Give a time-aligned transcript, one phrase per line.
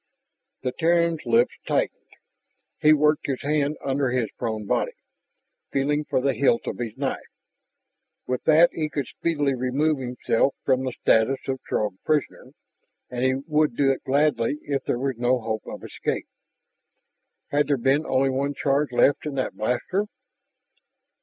[0.63, 2.13] The Terran's lips tightened.
[2.79, 4.93] He worked his hand under his prone body,
[5.71, 7.19] feeling for the hilt of his knife.
[8.25, 12.53] With that he could speedily remove himself from the status of Throg prisoner,
[13.11, 16.25] and he would do it gladly if there was no hope of escape.
[17.51, 20.07] Had there been only one charge left in that blaster?